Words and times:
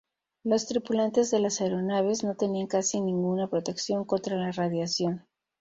Los 0.43 0.65
tripulantes 0.65 1.29
de 1.29 1.37
las 1.39 1.61
aeronaves 1.61 2.23
no 2.23 2.33
tenían 2.33 2.65
casi 2.65 2.99
ninguna 2.99 3.47
protección 3.51 4.03
contra 4.03 4.35
la 4.35 4.51
radiación. 4.51 5.27